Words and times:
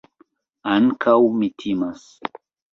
Ankaŭ 0.77 1.15
mi 1.37 1.53
timas. 1.61 2.11